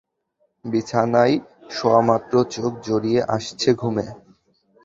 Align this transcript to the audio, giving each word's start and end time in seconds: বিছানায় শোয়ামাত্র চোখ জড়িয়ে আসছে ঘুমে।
বিছানায় 0.65 1.35
শোয়ামাত্র 1.71 2.33
চোখ 2.53 2.71
জড়িয়ে 2.87 3.21
আসছে 3.35 3.69
ঘুমে। 3.73 4.05